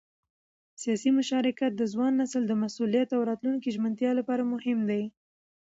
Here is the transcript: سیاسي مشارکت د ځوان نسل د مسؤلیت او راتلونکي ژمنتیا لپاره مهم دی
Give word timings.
سیاسي 0.81 1.09
مشارکت 1.19 1.71
د 1.75 1.81
ځوان 1.93 2.13
نسل 2.21 2.43
د 2.47 2.53
مسؤلیت 2.63 3.09
او 3.15 3.21
راتلونکي 3.29 3.69
ژمنتیا 3.75 4.11
لپاره 4.19 4.43
مهم 4.53 4.79
دی 4.89 5.03